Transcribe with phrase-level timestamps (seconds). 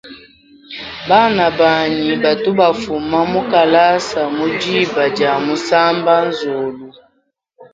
[1.09, 6.87] Bana banyi batu ba fuma mukalasa mudiba dia musamba nzolu.